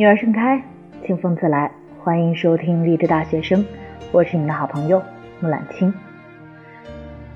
[0.00, 0.62] 女儿盛开，
[1.04, 1.70] 清风自来。
[2.02, 3.62] 欢迎收听励志大学生，
[4.12, 5.02] 我是你的好朋友
[5.40, 5.92] 木兰青。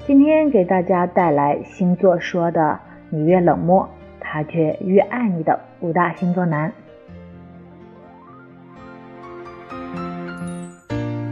[0.06, 2.80] 今天给大家带来星座说的
[3.12, 3.86] “你越冷漠，
[4.18, 6.72] 他却越爱你”的五大星座男。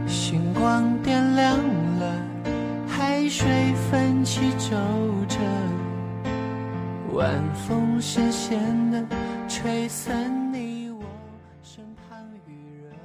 [0.05, 1.57] 星光点亮
[1.99, 2.15] 了，
[2.87, 3.49] 海水
[3.89, 4.77] 奋起皱
[5.27, 5.39] 褶，
[7.11, 8.59] 晚风咸咸
[8.91, 9.03] 的
[9.47, 10.42] 吹散。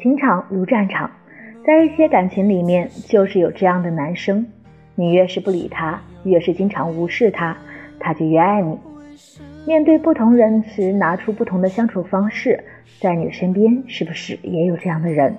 [0.00, 1.10] 情场如战场，
[1.66, 4.46] 在一些感情里面，就是有这样的男生，
[4.94, 7.56] 你越是不理他，越是经常无视他，
[7.98, 8.78] 他就越爱你。
[9.66, 12.62] 面对不同人时，拿出不同的相处方式，
[13.00, 15.34] 在你身边是不是也有这样的人？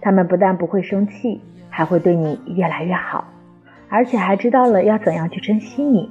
[0.00, 3.28] 他们不但不会生气，还会对你越来越好，
[3.88, 6.10] 而且还知道了要怎样去珍惜你。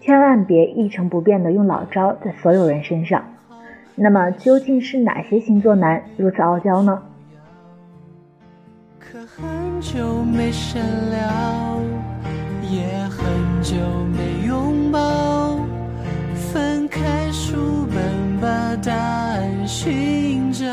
[0.00, 3.24] 千万别一成不变的用老招在所有人身上。
[4.02, 7.02] 那么究竟是哪些星座男如此傲娇呢？
[8.98, 11.78] 可很久没深聊，
[12.62, 13.26] 也很
[13.62, 13.76] 久
[14.16, 15.60] 没拥抱，
[16.34, 20.64] 翻开书本把答案寻找。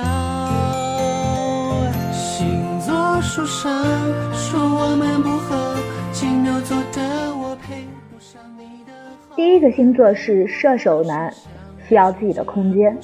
[2.13, 3.83] 星座书上
[4.31, 5.75] 说我们不合，
[6.13, 8.93] 金牛座的我配不上你的。
[9.35, 11.29] 第一个星座是射手男。
[11.87, 12.97] 需要自己的空间，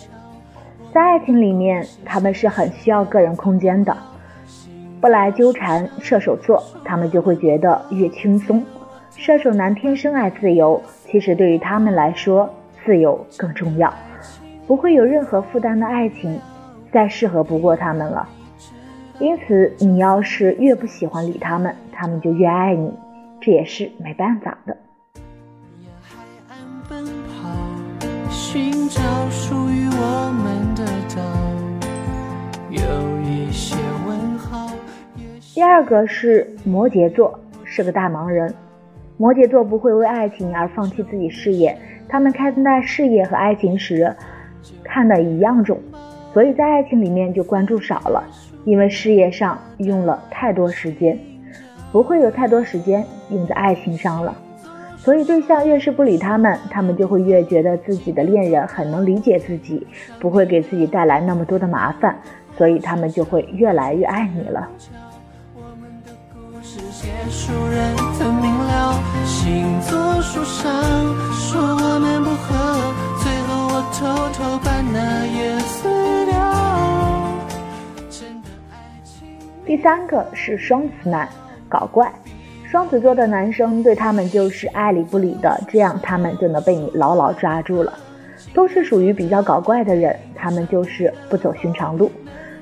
[0.94, 3.96] 在爱情里面，他们是很需要个人空间的。
[5.00, 8.64] 不来纠缠射手座，他们就会觉得越轻松。
[9.16, 12.50] 射手男天生爱自由，其实对于他们来说，
[12.86, 13.94] 自由更重要。
[14.66, 16.40] 不会有任何负担的爱情，
[16.92, 18.28] 再适合不过他们了。
[19.20, 22.92] 因此，你要是越不喜欢理他们，他们就越爱你，
[23.42, 24.76] 这也是没办法的。
[28.90, 30.86] 找属于我们的
[31.16, 31.22] 岛，
[32.70, 34.70] 有一些问号。
[35.54, 38.54] 第二个是摩羯座，是个大忙人。
[39.18, 41.78] 摩羯座不会为爱情而放弃自己事业，
[42.10, 44.14] 他们看待事业和爱情时
[44.84, 45.80] 看的一样重，
[46.34, 48.24] 所以在爱情里面就关注少了，
[48.66, 51.18] 因为事业上用了太多时间，
[51.92, 54.36] 不会有太多时间用在爱情上了。
[55.04, 59.86] 所以对象越是不理他们，他们就会越觉得自己的恋人很能理解自己，
[60.18, 62.18] 不会给自己带来那么多的麻烦，
[62.58, 64.70] 所以他们就会越来越爱你了。
[79.66, 81.28] 第三个是双子男，
[81.68, 82.10] 搞怪。
[82.74, 87.94] 双子座的男生对他们就是爱理不理的，这样他们就能被你牢牢抓住了。
[88.52, 92.12] 都是属于比较搞怪的人，他们就是不走寻常路，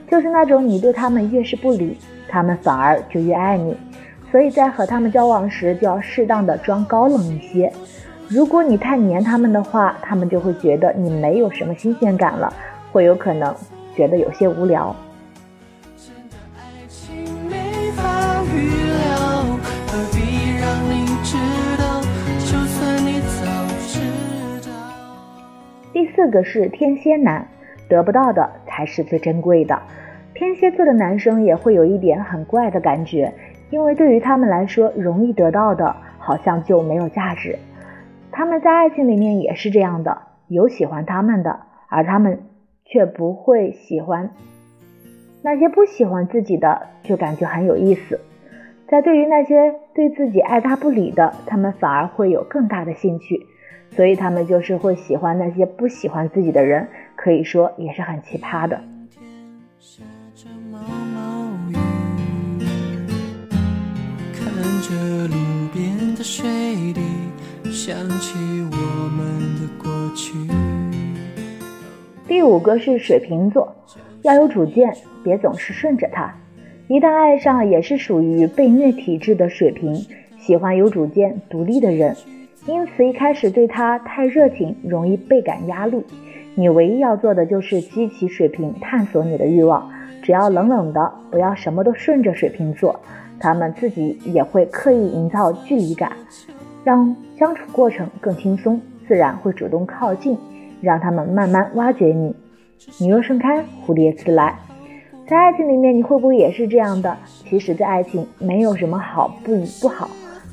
[0.10, 3.74] 就是那种你对他们越是不理，他们反而就越爱你。
[4.30, 7.72] 所以在和他们交往时，就要适当的装高冷一些。
[8.28, 12.54] 如果你太黏他们的话，他们就会觉得你没有什么新鲜感了，
[12.92, 13.56] 会有可能
[13.96, 14.94] 觉得有些无聊。
[26.22, 27.48] 四个是天蝎男，
[27.90, 29.82] 得不到的才是最珍贵的。
[30.36, 33.34] 天蝎座的男生也会有一点很怪的感觉，
[33.72, 37.58] 因为对于他们来说，容易得到的好像就没有价值。
[38.32, 42.44] 他们在爱情里面也是这样的，有喜欢他们的，而他们
[42.86, 44.30] 却不会喜欢
[45.42, 48.20] 那些不喜欢自己的，就感觉很有意思。
[48.88, 53.48] 在对于那些对自己爱答不理的，他们反而会有更大的兴趣。
[53.96, 58.82] 所以他们就是会喜欢那些不喜欢自己的人，可以说也是很奇葩的。
[72.28, 73.76] 第五个是水瓶座，
[74.24, 76.34] 要有主见，别总是顺着他。
[76.88, 80.06] 一旦爱上，也是属于被虐体质的水瓶，
[80.40, 82.16] 喜欢有主见、独立的人。
[82.68, 86.06] 因此，一开始对他太热情，容易倍感压力。
[86.54, 89.90] 你唯一要做的就是激起水瓶探索你的欲望。
[90.22, 93.00] 只要冷冷的，不要什么都顺着水瓶座，
[93.40, 96.12] 他们自己也会刻意营造距离感，
[96.84, 100.38] 让相处过程更轻松，自然会主动靠近，
[100.82, 102.36] 让他们慢慢挖掘你。
[103.00, 104.56] 你若盛开，蝴蝶自来。
[105.28, 107.18] 在爱情里面，你会不会也是这样的？
[107.50, 110.08] 其实，在爱情没有什么好不与不好，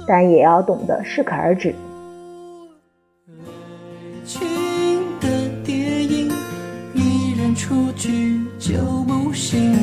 [0.07, 1.75] 但也要懂得适可而止。
[7.69, 9.77] 出去就不行。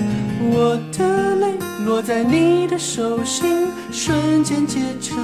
[0.49, 1.53] 我的泪
[1.85, 5.15] 落在你的手心，瞬间结成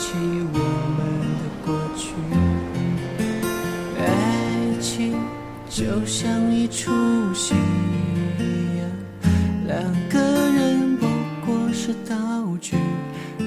[0.00, 0.58] 起我
[0.96, 0.98] 们
[1.36, 2.14] 的过去。
[3.98, 4.02] 爱
[4.80, 5.14] 情
[5.68, 6.90] 就像一出
[7.34, 7.54] 戏，
[9.66, 11.06] 两个人不
[11.44, 12.16] 过是道
[12.62, 12.78] 具，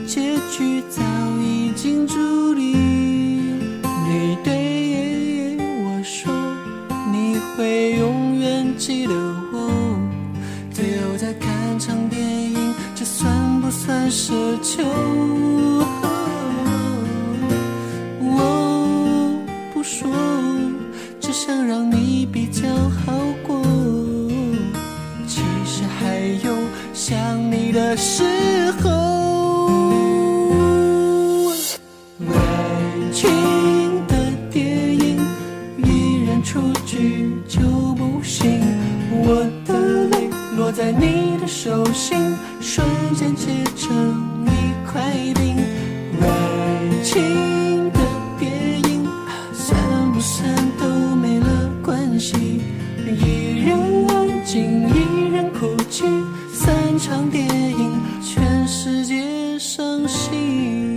[0.05, 1.01] 结局早
[1.41, 2.73] 已经注定。
[4.07, 6.31] 你对我说，
[7.11, 9.13] 你会永远记得
[9.51, 9.71] 我。
[10.71, 14.83] 最后再看场电影，这算不算奢求？
[27.93, 28.23] 的时
[28.81, 28.89] 候。
[32.27, 32.33] 爱
[33.11, 33.29] 情
[34.07, 34.15] 的
[34.49, 34.65] 电
[34.97, 35.19] 影，
[35.77, 37.61] 一人出局就
[37.93, 38.59] 不行。
[39.11, 42.35] 我的泪落在你的手心，
[56.93, 60.92] 一，场电影，全世界伤心。